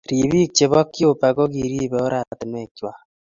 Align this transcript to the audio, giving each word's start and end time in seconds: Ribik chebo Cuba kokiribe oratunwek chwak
Ribik 0.09 0.49
chebo 0.57 0.79
Cuba 0.93 1.27
kokiribe 1.37 1.97
oratunwek 2.05 2.69
chwak 2.77 2.99